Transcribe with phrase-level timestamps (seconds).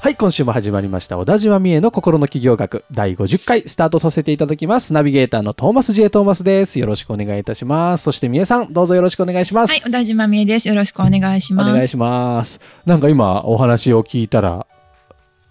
[0.00, 1.18] はい、今週も始まりました。
[1.18, 4.92] 小田島美恵の心の企業学第50回スタートさせていただきます。
[4.92, 6.08] ナビゲーターのトーマス J.
[6.08, 6.78] トーマスです。
[6.78, 8.04] よろしくお願いいたします。
[8.04, 9.70] そして美恵さん、どうぞよろしくお願いします。
[9.70, 10.68] はい、小田島美恵です。
[10.68, 11.70] よろしくお願いします。
[11.70, 12.60] お願いします。
[12.86, 14.66] なんか今お話を聞いたら、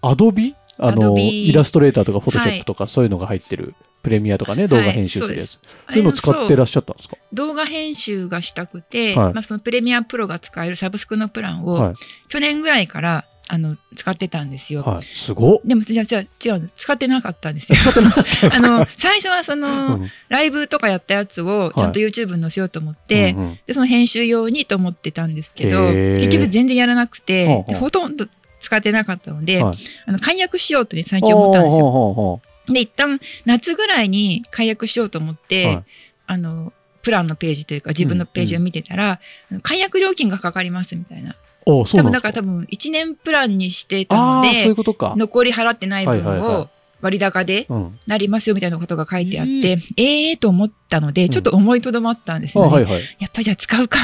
[0.00, 0.54] アドビ？
[0.78, 5.50] あの、イラストレーターとかフォトショップとかそういうのが入ってるプレミアとかね、動画編集するやつ。
[5.50, 7.16] そうそういうの使ってらっしゃったんですか？
[7.34, 11.94] 動画編集がしたくて、はいまあそのプレミアプロが使えるサブスクのプランを、はい。
[12.30, 14.82] 去年ぐらいからあの使ってたんですよ。
[14.82, 15.02] はい。
[15.02, 15.60] すごっ。
[15.64, 16.68] でもじゃあじゃあ違うの。
[16.76, 17.78] 使ってなかったんですよ。
[17.88, 20.10] あかの最初はその、うん。
[20.28, 23.58] ライブとかやったやつをちゃんと YouTube に載せようと思って、うんうん。
[23.66, 27.72] でその編集用にと思ってたんですけど結局全然やらなくて、ほうほう。
[27.72, 28.26] でほとんど
[28.60, 29.76] 使ってなかったので、はい。
[30.06, 31.78] あの解約しようとね最近思ったんですよ。
[31.78, 32.40] ほうほうほ
[32.72, 35.84] で一旦夏ぐらいに解約しようと思って、はい。
[36.26, 39.20] あのプランのページというか自分のページを見てたら、
[39.50, 41.36] あの解約料金がかかりますみたいな
[41.68, 45.14] 多分だから多分1年プランにしてたのああー、そういうでことか。
[45.16, 46.68] 残り払ってない分を
[47.00, 47.98] 割高でうん。
[48.06, 49.50] なりますよみたいなことが書いてあって、
[49.96, 53.02] えええー、と思ったのでんちょっと思いとどまったんですあよね、はいはい。
[53.20, 53.98] やっぱりじゃあ使うか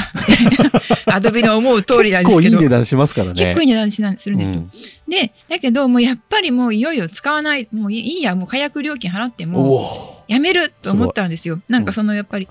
[1.11, 3.33] アドビの思う通りなんで結構いすけどい値段しますからね。
[3.33, 4.71] 結構いい値段するんですよ、うん
[5.07, 10.15] でだけどもうやっぱりもういよいよ使わないもういいやもう解約料金払っても。
[10.27, 11.59] やめると思ったんですよ。
[11.69, 12.47] なんかそのやっぱり、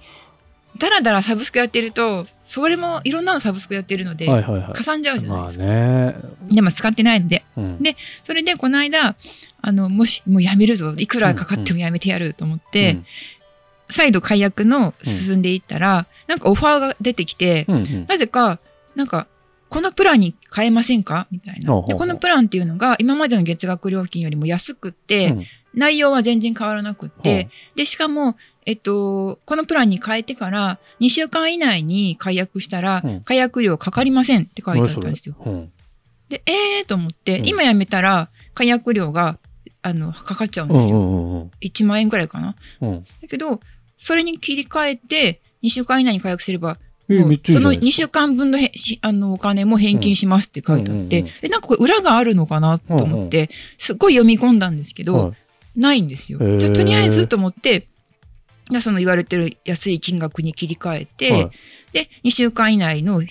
[0.79, 4.73] だらだらサブスクやってると、それもいろんなのサブスクやってるので、はいはいはい。
[4.73, 5.65] かさんじゃうじゃないまあですか。
[5.65, 6.17] ね。
[6.51, 7.45] でも使ってないので。
[7.57, 9.15] うんでそれでこの間、
[9.63, 12.99] あの、もしもうやめるぞ、いくらかかってもやめてやると思って、
[13.89, 18.59] 再度解約の進んでいったら、なんかオファーが出てきて、うんうんなぜか、
[18.97, 19.27] なんか、
[19.69, 21.27] このプランに変えませんか？
[21.31, 21.83] みたいな。
[21.83, 28.37] で、このプランっていうのが今までの月額料金よりも安くって、うん内容は全然変わらなくって、で、しかも、
[28.67, 35.37] えっと、このプランに変えてから2週間以内に解約したらうん、解約料かかりませんって書いてあったんですよ。
[35.45, 35.73] うん。
[36.29, 37.49] で、えーと思って、うん。
[37.49, 39.39] 今やめたら解約料が、
[39.83, 40.99] あの、かかっちゃうんですよ。
[40.99, 41.51] うんうんうんうん。
[41.61, 42.57] 1万円くらいかな。
[42.81, 43.05] うん。
[43.21, 43.61] だけど、
[43.99, 55.33] それに切り替えて、2週間以内に解約すれば、そのめっちゃいいじゃない2週間分のへしあのお金も返金しますって書いてあって、え、なんかこれ裏があるのかなと思って、すっごい読み込んだんですけど、はい
[55.77, 56.59] ないんですよ。
[56.59, 57.89] じゃあとりあえずと思って、
[58.81, 61.51] その言われてる安い金額に切り替えて、はい
[61.93, 63.23] で、2週間以内のっ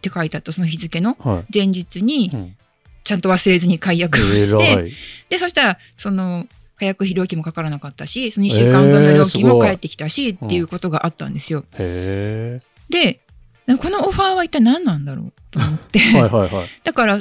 [0.00, 2.56] て書いてあったその日付のはい前日にうん
[3.04, 4.92] ちゃんと忘れずに解約をして、偉い。
[5.28, 6.46] で、そしたらその
[6.78, 11.64] 解約費料金もかからなかったし、その2週間分の料金も返ってきたし、ごいっていうことがあったんですよ。
[11.74, 13.20] へで、
[13.78, 16.68] このオファーは一体何なんだろうと思って、はい。
[16.84, 17.20] だから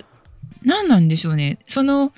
[0.63, 1.57] 何なんでしょうね。
[1.65, 2.13] その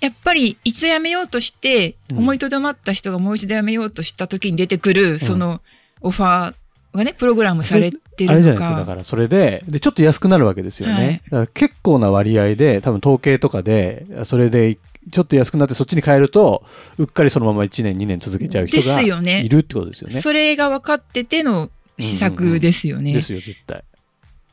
[0.00, 5.60] やっぱり一度辞めようとしてうん思いとどまった人がもう一度辞めようとした時に出てくるその
[6.00, 6.54] オファー
[6.96, 8.70] がねプログラムされてあれるのじゃないですか。
[8.70, 8.86] だか。
[8.86, 11.22] からそれで、で、ちょっと安くなるわけですよね。
[11.30, 14.78] はい結構な割合で、多分統計とかで、それで、
[15.10, 16.64] ちょっと安くなってそっちに変えると、
[16.98, 20.20] うっかりそのまま1年、2年続けちゃう人でがいるってことですよね。
[20.20, 23.12] それが分かってての施策ですよね。
[23.12, 23.84] ですよ、絶対。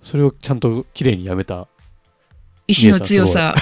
[0.01, 1.67] それをちゃんと綺麗にやめた。
[2.67, 3.55] 意志の強さ。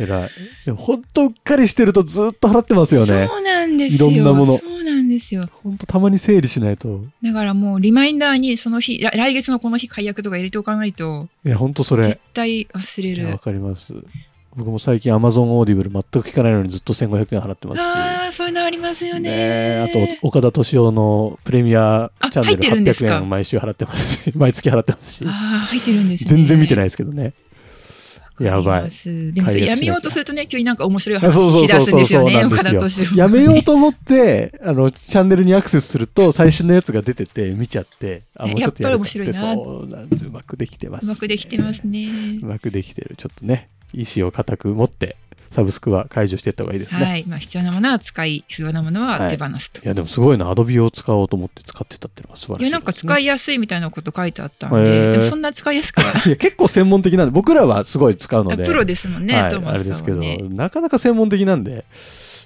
[0.00, 0.30] 偉い。
[0.64, 3.26] でも本当うっかりしてるとずっと払ってますよね。
[3.28, 4.10] そうなんですよ。
[4.10, 5.44] いろんなものそうなんですよ。
[5.62, 7.02] 本当たまに整理しないと。
[7.22, 12.18] だからもうリマインダーにその日、来来月のこの日解約とか入れておかないといや、本当それ絶。
[12.32, 13.38] 対忘れいやわる。
[13.38, 13.94] かります。
[14.56, 17.84] 僕も最近 Amazon Audible 全く聞かないのにずっと1500円払ってますし。
[17.84, 19.86] ああ、そういうのありますよね。
[19.88, 25.32] あと、岡田敏夫のプレミアチャンネルすか？800円毎週払ってますし、毎月払ってますし、ああ、
[25.68, 26.28] 入ってるんですね。
[26.28, 26.86] 全然見てないい。
[26.86, 27.32] ですけどね。
[28.40, 28.90] やばい。
[29.32, 33.16] でもやめようとするとね、急になんか面白い話しだすんですよね、岡田敏夫。
[33.16, 40.26] やめようと思って、あの、チャンネルにアクセスすると、最新のやつが出てて、見ちゃって、あ、もうちょっとやっぱり面白いなそうなんです。
[40.26, 42.46] うまくできてます、うまくできてますねう。
[42.46, 43.14] まくできてる。
[43.16, 45.16] ちょっとね、意思を固く持って、
[45.50, 47.04] サブスクは解除していった方がいいですね。
[47.04, 47.24] はい。
[47.26, 49.82] まあ、必要なものは使い、不要なものは手放すと。
[49.82, 50.48] いや、でもすごいな。
[50.48, 56.06] アドビを使おうと思って使ってたっていうのは素晴らしい、いや、なんか使いいやすいみたいなこと書いてあったんへーで、でもそんな使いやすくは。
[56.26, 58.64] いや、結構専門的なんで、僕らはすごい使うので。
[58.64, 60.20] プロですもんね、はい、トーマスあれですけど。
[60.20, 61.84] なかなか専門的なんで、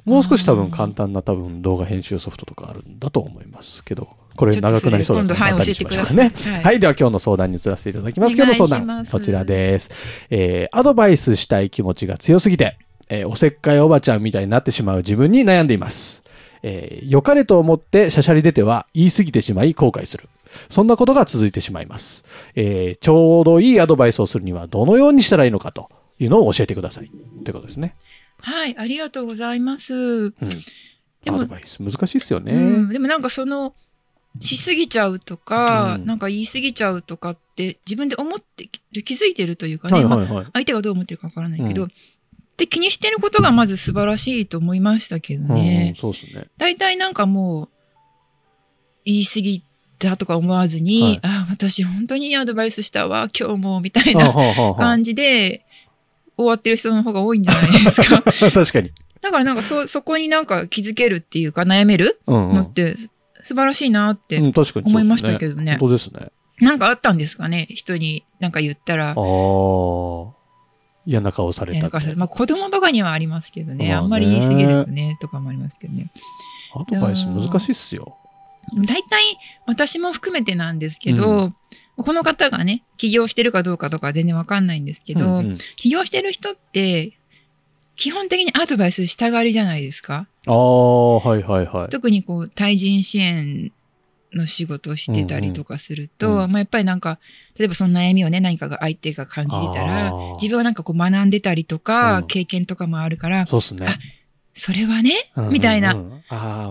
[0.07, 6.23] もう少し多分簡単な多分動画編集ソフトとかあるんだと思いますけど、これ長くなりそうなのではい教えてくださいね。
[6.23, 8.37] はいはい、では今日の相談に移らせていただきます。
[8.37, 9.91] 今日の相談、こちらです。
[10.31, 12.77] えーアドバイスしたい気持ちが強すぎて、
[13.09, 16.23] えーおせっかいおばちゃんみたいになってしまう自分に悩んでいます。
[16.63, 20.29] えー良かれと思ってしゃしゃり出ては言い過ぎてしまい後悔する。
[20.71, 22.25] そんなことが続いてしまいます。
[22.55, 27.11] えーちょうどいいアドバイスをするにはどのようにしたらいいのかというのを教えてください。
[27.45, 27.95] ということですね。
[28.41, 29.95] はい、ありがとうございます。
[29.95, 30.33] うん。
[31.25, 32.53] でもアドバイス難しいですよね。
[32.53, 33.75] うん、でもなんかその
[34.41, 40.47] しすぎちゃうとか、うんなんか言い過ぎちゃうとかって自分で思ってる気づいてるというかね、まあはいはいはい。
[40.53, 41.91] 相手がどう思ってるかわからないけど、う
[42.57, 45.95] で気にしてることがまず素晴らしいと思いましたけどうんうんね。
[45.99, 46.45] そうですね。
[46.57, 47.69] 大体なんかもう
[49.05, 49.63] 言い過ぎ
[49.99, 54.23] たとか思わずに、はいあ私本当にいいアドバイスしたわ今日もみたいは
[54.57, 55.65] あな 感じで
[56.37, 58.23] 終わってる人の方が多いんじゃないですか。
[58.53, 58.91] 確かに。
[59.21, 62.97] だからなんかそそこになんか気づけるっていうか悩めるうんうんのって
[63.43, 65.73] 素晴らしいなって思いましたけどね。
[65.81, 66.29] 本当ですね。
[66.61, 67.67] なんかあったんですかね？
[67.71, 69.13] 人になんか言ったらあ。
[69.13, 70.35] あ。
[71.07, 73.77] 嫌な顔されたまあ子供とかにはありますけどね。
[73.77, 76.11] まあねあんまり言い過ぎるとね、とかもありますけどね。
[76.75, 78.17] アドバイス難しいっすよ。
[78.75, 79.03] 大体
[79.67, 81.53] 私も含めてなんですけど、
[81.97, 87.13] この方がね、起業してるかどうかとかは全然わかんないんですけど、うんうん起業してる人って、
[87.97, 90.27] 基本的にアドバイスしたがりじゃないですか。
[90.47, 91.89] ああ、はいはいはい。
[91.91, 93.73] 特にこう、対人支援
[94.35, 96.45] の仕事をしてたりとかすると、うん。
[96.45, 97.19] うんまあやっぱりなんか、
[97.59, 102.27] 例えばその悩みをね、何かが相手が感じてたら自分はなんかこう学んでたりとか、うん。
[102.27, 103.99] 経験とかもあるから、そうっすね。
[104.55, 105.53] それはね、うんうんうん。
[105.55, 105.95] みたいな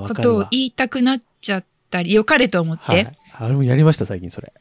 [0.08, 3.18] ことを言いたくなっちゃったり、良かれと思って、はい。
[3.40, 4.54] あれもやりました、最近それ。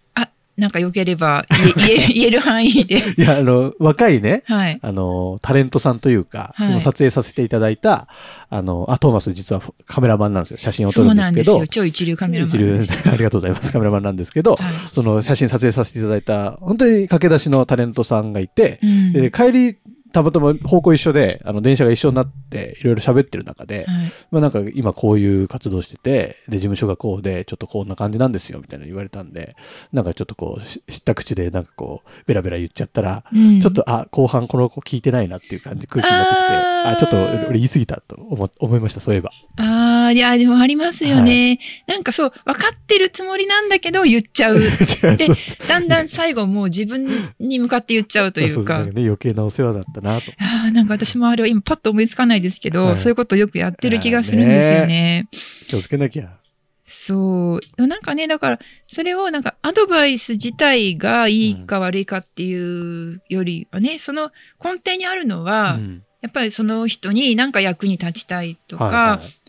[0.62, 1.44] なんか良ければ
[1.76, 3.02] 言え 言える範囲で。
[3.16, 4.78] いや、あの、若いね、はい。
[4.80, 8.06] あの、タレントさんというか、はい今撮影させていただいた、
[8.48, 10.58] あの、あ、トーマス実はカメラマンなんですよ。
[10.58, 11.82] 写真を撮そるんですけどうなんですよ。。
[11.82, 12.78] 超一流カメラマン一流。
[13.10, 13.72] ありがとうございます。
[13.72, 19.76] カメラマンなんですけど、はいその写真撮影させていただいた、本当に駆け出しのタレントさんがいて、うんで帰り、
[20.12, 29.56] たまたま方向一緒で、あの、電車が一緒になって、いろいろ喋ってる中で、はいまあなんか今こういう活動してて、で、事務所がこうで、ちょっとこんな感じなんですよ、みたいなの言われたんで、
[29.92, 36.44] なんかちょっとこう、し知った口でなんかこう、ベラベラ言っちゃったら、うんちょっと、あ、後半この子聞いてないなっていう感じ、空気になってきて、
[36.84, 37.16] あちょっと
[37.48, 39.30] 俺言い過ぎたと思思いました、そういえば。
[39.58, 41.58] ああ、いや、でもありますよね。
[41.86, 44.56] なんかそう、分かってるつもりなんだけど言っちゃう。
[44.60, 48.88] 違うそうそうだんだん最後もう自分に向かって言っちゃうというかそうなん。
[48.88, 50.32] かね、余計なお世話だったなと。
[50.38, 55.28] ああ、なんか私もあれは今パッと思いつかないですけど、はいそういうことをよくやってる気がするんですよね。
[55.66, 56.38] 気をつけなきゃ。
[56.84, 57.60] そう。
[57.76, 64.30] でもなんかね、だから、それをなんかアドバイス自体がいいか悪いかっていうよりはね、その
[64.62, 69.42] 根底にあるのは、うんやっぱりその人に何か役に立ちたいとか、はいはい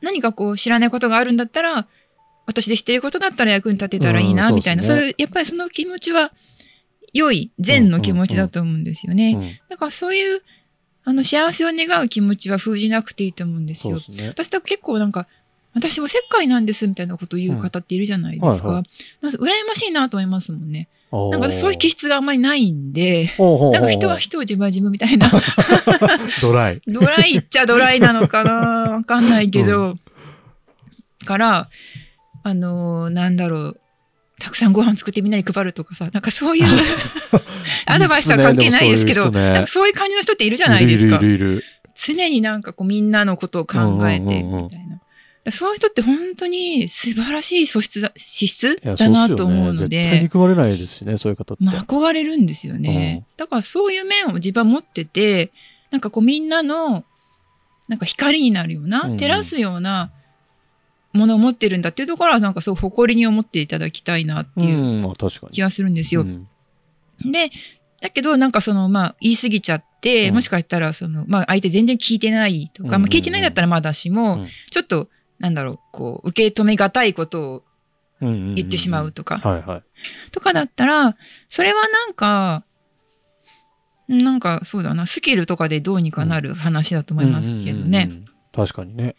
[0.00, 1.88] 何かこう知らないことがあるんだったら、
[2.46, 6.32] 私で知ってることだったら役に立てたらいいな、うんみたいな、そうですねそういう、やっぱりその気持ちは、
[7.12, 9.32] 良い、善の気持ちだと思うんですよね。
[9.32, 10.42] うんだからそういう、
[11.04, 13.98] あの、幸せを願う気持ちは封じなくていいと思うんですよ。
[13.98, 14.28] すね。
[14.28, 15.26] 私と結構なんか、
[15.74, 18.68] 私おせっかいなんですみたいなことを言う方っているじゃないですか。
[18.68, 18.84] うんはいは
[19.22, 20.88] なんか羨ましいなと思いますもんね。
[21.10, 25.30] ななんかそういう気質があんまりないんで、ななんか人は人を自分は自分みたいな。
[26.42, 26.82] ドライ。
[26.86, 28.52] ドライっちゃドライなのかな？
[28.98, 29.96] わかんないけど。
[31.24, 31.70] から、
[32.42, 33.80] あのーなんだろう。
[34.40, 36.64] たくさんご飯作ってみんなに配るとかさ、なんかそういう
[37.86, 41.16] アドバイスとは関係ないですけど、そういう人ねそういう感じの人っているじゃないですか。
[41.16, 41.64] いるいるいる。
[41.94, 44.48] 常になんかこうみんなのことを考えてみたいな。
[44.48, 45.00] うんうんうんうん
[45.44, 51.64] だからそういう人って本当に素晴らしい素質だ資質だなと思うので、絶対憎まれないですしね、そういう方って。
[51.64, 53.24] まあ憧れるんですよね。
[53.36, 55.52] だからそういう面を自分は持ってて、
[55.90, 57.04] なんかこうみんなの
[57.88, 60.10] なんか光になるような、うんうん照らすような
[61.18, 65.02] ものを持ってるんだっていうところはなんかすごい誇りに思っていただきたいなっていう。
[65.50, 66.22] 気がするんですよ。
[66.22, 66.48] うん
[67.20, 67.50] で、
[68.00, 75.08] だけどなんかそのまあ言い過ぎちゃって、うんもしかしたらそのまあ相手全然聞いてないとか、うんうんうんまあ聞いてないんだったらまだしも、うんちょっと
[75.38, 77.64] なんだろう、こう受け止めがたいことを
[78.20, 79.82] うんうんうん言ってしまうとか、はいはい。
[80.32, 81.16] とかだったら、
[81.48, 82.64] それはなんか、
[84.08, 88.08] なんかそうだな、スキルとかでどうにかなる話だと思いますけどね。
[88.10, 88.30] うんうんうんう
[88.62, 88.66] ん。
[88.66, 89.14] 確かにね。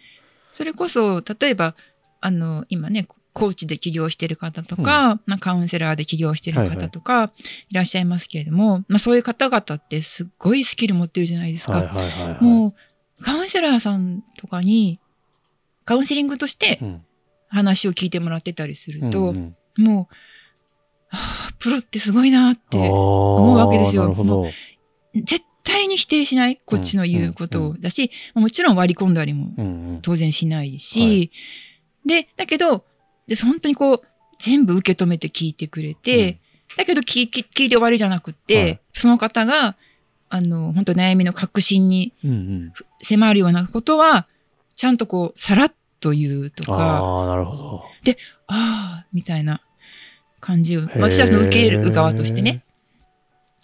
[0.60, 1.74] それこそ、例えば、
[2.20, 7.32] あの、今ね、コーチで起業してる方とか、まあカウンセラーで起業してる方とか
[7.70, 11.78] いらっしゃいますけれども、まあそういう方々ってすっごいスキル持ってるじゃないですか。
[11.78, 12.44] はいはいはいはい。
[12.44, 12.76] も
[13.18, 15.00] う、カウンセラーさんとかに、
[15.86, 17.06] カウンセリングとしてうん、
[17.48, 20.16] 話を聞いてもらってたりすると、うんうんもう、
[21.08, 24.14] はあプロってすごいなって思うわけですよ。
[25.16, 26.60] 絶対に否定しない。
[26.66, 31.32] こっちの言うことをだし、もちろん割り込んだりも当然しないし、
[32.06, 32.86] で、だけど、
[33.28, 34.02] で本当にこう、
[34.40, 36.40] 全部受け止めて聞いてくれて、
[36.78, 38.80] だけど聞き聞いて終わりじゃなくって、はい。
[38.94, 39.76] その方が
[40.30, 42.14] あの、本当悩みの核心に。
[43.04, 44.28] 迫るようなことは、
[44.76, 47.84] ちゃんとこう、さらっと言うとか、ああ、なるほど。
[48.48, 49.62] ああ、みたいな
[50.40, 52.64] 感じを、私はその受ける側としてね、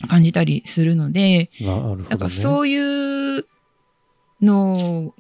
[0.07, 1.49] 感じたりするので。
[1.61, 2.05] なね。
[2.09, 3.45] なんかそういう
[4.41, 5.13] の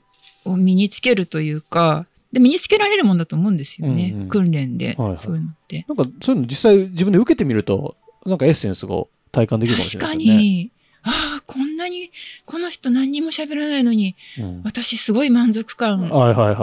[0.45, 4.11] を身につけるというか、で身につけられるもんだと思うんですよね。
[4.13, 5.85] うんうん訓練で、はいはいそういうのって。
[5.87, 10.43] なんかそういうの実際自分で受けてみると、なんかエッセンスが体感できるかもし確かれないですよね。
[10.43, 10.71] に、
[11.03, 12.11] ああ、こんなに、
[12.45, 16.09] この人何にも喋らないのに、うん私すごい満足感。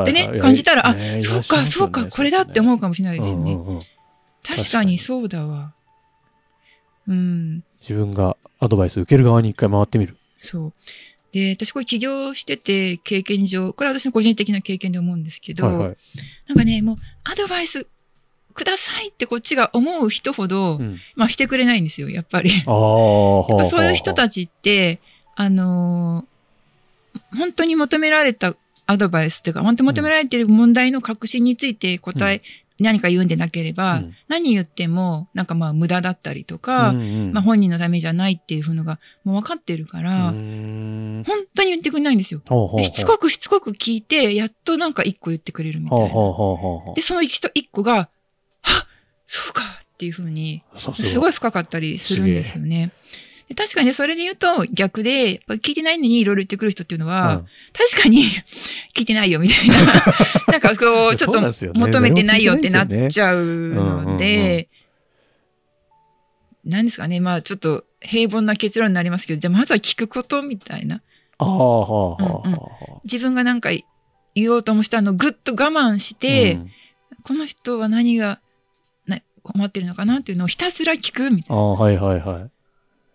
[0.04, 3.52] でね感じたらあねそうか、そうか、これだって思うかもしれないですよね。
[3.52, 3.81] うんうんうん
[4.45, 5.73] 確かにそうだわ。
[7.09, 7.64] うん。
[7.80, 10.16] 自分がアドバイス受ける側に一回回ってみる。
[10.38, 10.73] そう。
[11.32, 15.97] で、私これ起業してて経験上、これは私の個人的な経験で思うんですけど、はいはい。
[16.49, 17.87] なんかね、もうアドバイス
[18.54, 22.50] くださいってこっちが思う人ほど、うんまあしてくれないんですよ、やっぱり。
[22.50, 22.71] やっあ
[23.62, 24.16] あ、そういう人ち。
[24.16, 25.00] たちって、
[25.37, 26.32] あのー
[27.37, 28.54] 本当に求められた
[28.87, 32.42] アドバイスっていうか、本当に求められている問題の核心について答え、
[32.83, 41.25] 何か言うんでなければ、うん何言っても、なんかまあ無駄だったりとか、うんうんまあ本人のためじゃないっていうのがもう分かってるから、本
[41.55, 42.41] 当に言ってくれないんですよ。
[42.49, 46.09] ほうほうほうでしつこくしつこく聞いて、やっとなんか一個言ってくれるみたいな。
[46.09, 48.09] ほうほうで、その人一個が、
[48.62, 48.87] あ
[49.27, 52.91] そうかっていうふうに、すごい深かったりするんですよね。
[53.49, 57.46] で確かにね、それで言うと逆で、聞いてないのにいろいろ言ってくる人っていうのは、うん。
[57.72, 58.25] 確かに
[58.94, 59.76] 聞いてないよみたいな、
[60.49, 61.40] なんかこう、ちょっと
[61.78, 64.68] 求めてないよってなっちゃうので、
[66.64, 71.02] なんですかね、まあちょっと平凡な結論になりますけど、じゃあまずは聞くことみたいな。
[73.04, 73.70] 自分がなんか
[74.34, 76.70] 言おうともしたのをぐっと我慢して、うん。
[77.25, 78.40] この人は何が
[79.06, 82.50] な困ってるのかなっていうのをひたすら聞くみたいああ、はいはいはい。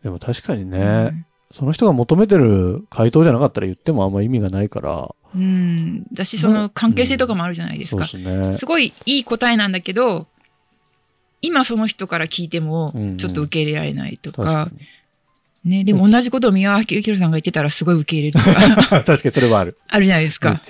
[0.04, 1.12] でも確かにね、な。
[1.52, 5.42] その人が求めてる回答じゃなかったら言ってもあんま意味がないから、うん。
[5.42, 6.06] うん。
[6.14, 8.06] だし、その関係性とかもあるじゃないですそうか。
[8.06, 8.54] ですね。
[8.54, 10.28] すごいいい答えなんだけど、
[11.42, 14.88] 今その人から聞いてもうんうんちょっと受け入れられないとか、確かに。
[15.72, 19.78] ね、でも同じことを宮脇明宏さんが言ってたらすごい受け入れるとか 確かにそれはある。
[19.90, 20.62] あるじゃないですか。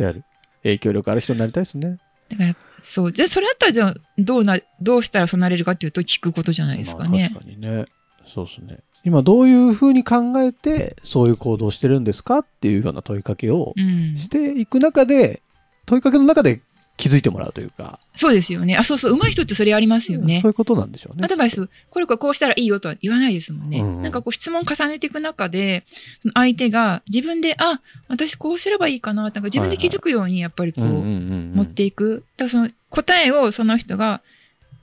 [0.64, 2.00] 影響力ある人になりたいですね。
[2.30, 3.12] だからそう。
[3.12, 7.30] で、それだったらじゃあどうな、どうしたらそうなれるかっていうと聞くことじゃないですかね。
[7.32, 7.86] まあ確かにね。
[8.26, 8.80] そうですね。
[9.08, 14.18] 今どういうふうに考えてそういう行動をしてるんですかっていうような問いかけをうん。
[14.18, 15.42] していく中で、
[15.86, 16.60] 問いかけの中で
[16.98, 18.76] 気づいてもらうというか、そうですよね。
[18.76, 19.14] あ、そうそう。
[19.14, 20.52] 上手い人ってそれありますよねそう。
[20.52, 21.30] いうことなんでしょうねア。
[21.30, 23.80] ドバイス、これこれこうしたらいいよとは言わないですもんね。
[23.80, 25.86] うんうんなんかこう質問重ねていく中で、
[26.34, 32.26] 相手が自分で、あ、私こうすればいいかな、なんか自分で気づくようにやっぱりこう、持っていく。
[32.36, 34.22] だからその答えをその人が、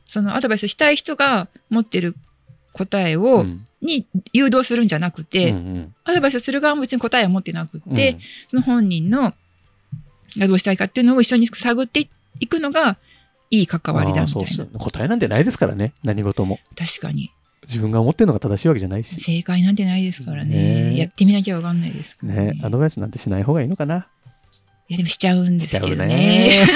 [0.06, 2.14] そのアドバイスしたい人が持ってる
[2.74, 3.64] 答えを、うん。
[3.80, 5.94] に誘導するんじゃなくて、うんうん。
[6.04, 8.20] アドバイスする側も別に答えは持ってなくて、うん。
[8.50, 9.34] その本人の
[10.38, 12.08] がどうしたいかっていうのを一緒に探って
[12.40, 12.96] いくのが
[13.50, 14.78] いい関わりだみたいな。
[14.78, 15.92] 答えなんてないですからね。
[16.02, 16.58] 何事も。
[16.76, 17.30] 確かに。
[17.66, 19.20] 自分が思ってるのが正しいわけじゃないし。
[19.20, 20.90] 正解なんてないですからね。
[20.90, 20.98] ね。
[20.98, 22.52] やってみなきゃわかんないですからね。
[22.52, 22.60] ね。
[22.62, 24.08] アドバイスなんてしない方がいいのかな。
[24.88, 26.06] いやでもしちゃうんですけどね。
[26.06, 26.66] ね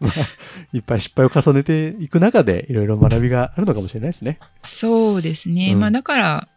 [0.00, 0.12] まあ
[0.72, 5.72] いっぱい失敗を重ねていく中でいろいろ学びがあるのかもしれないですねそうですね。
[5.72, 6.48] うんまあだから、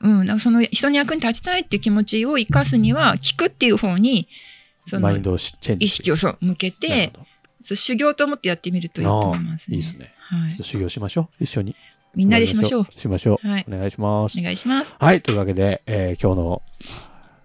[0.00, 4.28] うん、なんかその人の役に立ちたいっていう気持ちを生かすには、聞くっていう方に、
[4.86, 7.12] そのマインドをしチェンジ意識をそう向けて、
[7.60, 10.64] そう修行と思ってやってみるといいと思います、いいですねはい。
[10.64, 11.74] 修行しましょう一緒に
[12.14, 12.86] みんなでしましょう。
[12.90, 13.66] しましょうはい。
[13.68, 14.94] お願いしますお願いします。
[14.98, 15.22] はい。
[15.22, 16.62] というわけで、えー今日の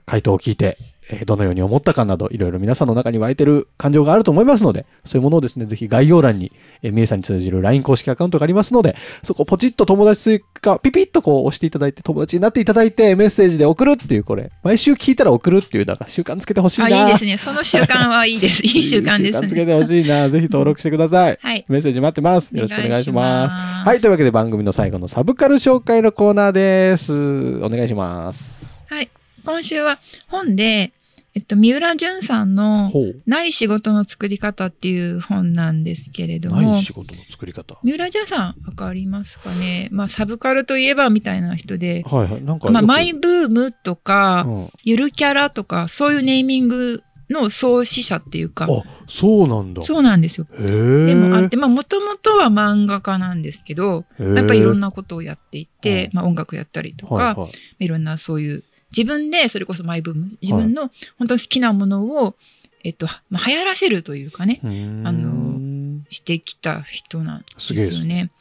[0.06, 0.93] 回答を聞いて、えー
[1.26, 16.86] どのように思ったかなど、いろいろ皆さんの中に湧いてる感情があると思いますので、そういうものをですね、ぜひ概要欄に、えー、みえさんに通じる LINE 公式アカウントがありますので、そこをポチッと友達追加、ピピッとこう押していただいて、友達になっていただいて、メッセージで送るっていう、これ、毎週聞いたら送るっていう、だから習慣つけてほしいな。
[16.86, 17.38] あ、いいですね。
[17.38, 18.64] その習慣はいいです。
[18.66, 19.66] いい習慣です習慣つけね。
[19.66, 20.30] てほしいな。
[20.30, 21.38] ぜひ登録してください。
[21.42, 21.66] はい。
[21.68, 22.56] メッセージ待ってます。
[22.56, 23.14] よろしくお願いします。
[23.14, 23.56] お願いします
[23.88, 24.02] はい。
[24.02, 27.58] というわけで番組の最後のサブカル紹介のコーナーです。
[27.64, 28.84] お願いします。
[28.90, 29.10] はい。
[29.46, 30.94] 今週は本で、
[31.36, 32.92] えっと、三浦淳さんの。
[33.26, 37.80] ない仕事の作り方っていう本なんですけれどもない、仕事の作り方。
[37.84, 39.90] 三浦淳さんわかりますかね？
[39.92, 42.44] まあ、サブカルといえばみたいな人で、はいはい。
[42.44, 42.70] なんか。
[42.70, 49.82] まあ、マイブームとか、うん、ゆるキャラとか、そういうネーミングの創始者っていうか、あ、そうなんだ。
[49.82, 50.46] そうなんですよ。
[50.56, 58.64] でもあって、まあ、もともとは漫画家なんですけど、やっぱりいろんななことをやっていて、うんまあ、音楽やったりとか、はいはいいろんなそういう、
[58.96, 62.36] 自分でそれこそマイブーム、自分の本当に好きなものを、
[62.84, 64.68] えっと、まあ、流行らせるというかね、あ
[65.12, 68.32] のしてきた人なんですよね。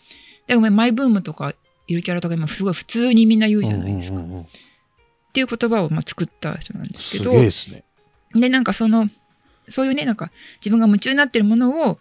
[0.47, 1.55] でもマイブームとか、
[1.89, 4.19] ゆるキャラとか今すごい普通にみんな言うじゃないですか。
[4.19, 4.47] うんうんうんうん
[5.33, 7.85] っていう言葉をまあ作った人なんですすけどげえですね。
[8.35, 9.09] でなんかその
[9.67, 11.99] そういうねなんか自分が夢中になってるものを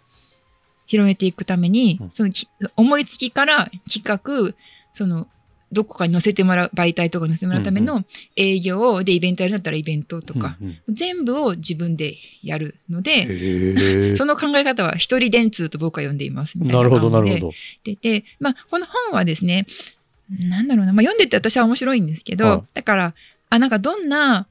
[0.86, 4.54] 広めていくために、うんそのき思いつきから企画
[4.92, 5.26] その
[5.72, 8.04] どこかに載せてもらう媒体とかに載せてもらうためうんの
[8.36, 10.94] 営業でイベントやるんだったらイベントとか、うんうん。
[10.94, 14.16] 全部を自分でやるので。
[14.16, 17.52] その考え方は一人電通と僕は呼んでいますみたいななるほど、なるほど。
[17.84, 19.66] でで、まあ、この本はですね、
[20.28, 22.62] なんだろうな、まあ、読んでて私は面白いんですけど、はい。
[22.74, 23.14] だから、
[23.50, 24.46] あ、なんかどんな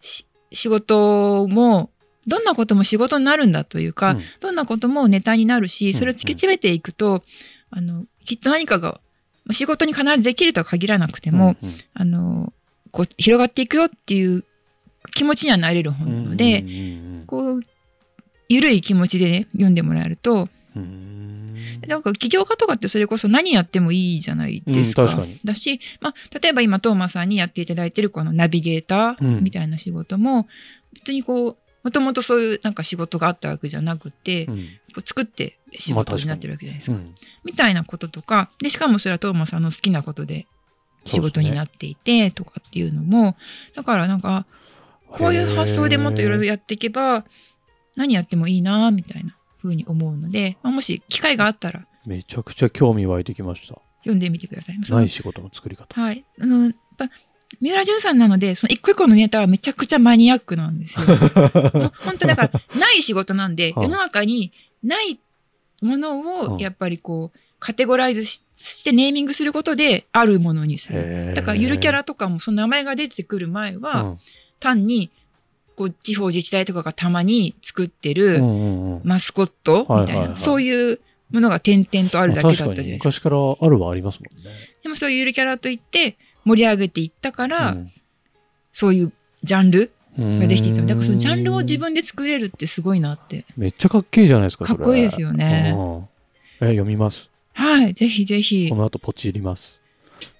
[0.00, 1.90] し仕事も、
[2.26, 4.22] どんなことも仕事になるんだというか、うん。
[4.40, 5.94] どんなこともネタになるし、ん。
[5.94, 7.22] それを突き詰めていくと、
[7.70, 9.00] あの、きっと何かが、
[9.50, 11.74] 仕事に必ずできるとは限らなくても、うんうん。
[11.94, 12.52] あの、
[12.90, 14.44] こう、広がっていくよっていう
[15.14, 17.60] 気持ちにはなれる本なので、うんうんこう、
[18.48, 21.88] ゆるい気持ちでね、読んでもらえると、うんうん。
[21.88, 25.02] なんか起業家とかってそれこそ何やってもいいじゃないですか。
[25.02, 25.38] うん確かに。
[25.44, 29.36] だし、まあ、例えば今トーマさんにやっていただいてるこのナビゲータうん。
[29.38, 30.46] ーみたいな仕事も、
[30.92, 34.60] 別にこうもともとそういうなんか仕事があったわけじゃなくて、こうん。
[34.60, 34.68] う
[35.04, 36.96] 作って仕事になってるわけじゃないですか。
[36.96, 37.14] うん
[37.44, 40.46] みたいなこととかでしかもそれはトーマさんの好きなことで
[41.04, 43.36] 仕事になっていてとかっていうのも
[43.74, 44.46] だからなんか
[45.08, 47.24] こういう発想でもっといろいろやっていけば
[47.96, 53.80] 何やってもいいなみたいな風に思うので、まあ、もし機会があったらめちゃくちゃ興味湧いてきました。
[54.02, 54.78] 読んでみてください。
[54.78, 56.00] ない仕事の作り方。
[56.00, 56.24] はい。
[56.40, 57.08] あの、やっぱ、
[57.60, 61.06] 三浦淳さんなので、その一個一個のネタはめちゃくちゃマニアックなんですよ。
[62.04, 64.52] 本当だから、ない仕事なんで、はい世の中に
[64.82, 65.20] ない
[65.82, 66.54] ものうん。
[66.54, 71.32] を、やっぱりこう、カテゴライズししてネーミングすることで、あるものにする。
[71.34, 74.18] だから、ゆるキャラとかも、その名前が出てくる前は、うん。
[74.60, 75.10] 単に、
[75.76, 78.40] こう、地方自治体とかがたまに作ってる、
[79.04, 81.00] マスコットみたいな、そういう
[81.32, 82.94] ものが点々とあるだけだったじゃないですか。
[83.10, 84.54] 昔からあるはありますもんね。
[84.82, 87.90] でもそういうゆるキャラといって盛り上げていったから、うん。
[88.72, 89.12] そういう
[89.42, 90.80] ジャンルができていった。
[90.82, 93.44] うんだからそのジャンルを自分で作れるってすごいなって。
[93.56, 94.64] めっちゃかっけえじゃないですか。
[94.64, 96.08] かっこいいですよねうん
[96.60, 97.28] え、読みます。
[97.54, 97.94] はい。
[97.94, 98.76] ぜひぜひこ。
[98.76, 99.82] の後ポチります。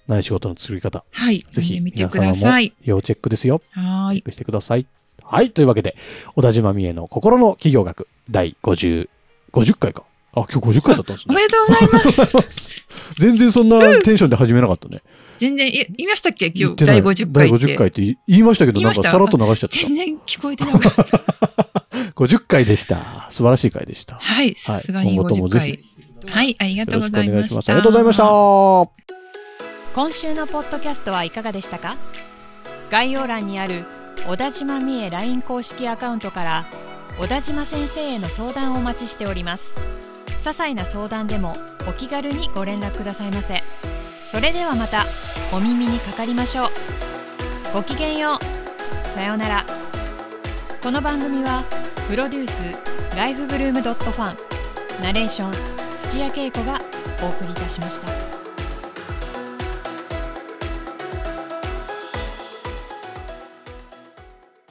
[0.07, 1.03] ない仕事の作り方。
[1.11, 1.45] はい。
[1.51, 2.73] ぜひ見てください。
[2.81, 3.61] 要チェックですよ。
[3.71, 4.15] はい。
[4.15, 4.85] チェックしてください。
[5.23, 5.51] はい。
[5.51, 5.95] というわけで、
[6.35, 9.09] 小田島美恵の心の企業学第50、
[9.51, 10.03] 50回か。
[10.33, 11.33] あ、今日50回だったんですね。
[11.33, 12.69] おめでとうございます。
[13.19, 15.01] 全然そんなテンションで始めなかったね。
[15.43, 16.53] 全然、え言いましたっけ？
[16.55, 17.65] 今日、第50回っ第て。
[17.65, 21.03] 50回って言いましたけど、なんかさらっと流しちゃって全然聞こえてなかった。
[21.03, 21.17] た。
[22.15, 23.27] 50回でした。
[23.29, 24.15] 素晴らしい回でした。
[24.15, 24.55] はい。
[24.55, 25.79] さすがに今後とも50ぜひ
[26.27, 26.33] 回。
[26.33, 26.55] はい。
[26.59, 27.65] ありがとうごよろしくお願いします。
[27.65, 27.73] ざいました。
[27.73, 28.23] ありがとうございました。
[29.93, 31.97] 今週のポッドキャストはいかがでしたか？
[32.89, 33.83] 概要欄にある
[34.25, 36.65] 小田島美恵 LINE 公式アカウントから
[37.19, 39.73] 小田島先生への相談をお待ちしております
[40.27, 41.53] 些細な相談でも
[41.87, 43.61] お気軽にご連絡くださいませ
[44.33, 45.05] それではまた
[45.55, 46.67] お耳にかかりましょう。
[47.71, 49.07] ごきげんよう。
[49.09, 49.63] さようなら。
[50.81, 51.63] この番組は
[52.09, 55.51] プロデュースライフブルームドットファンナレーション
[56.09, 56.79] 土屋恵子が
[57.21, 58.32] お送りいたしました。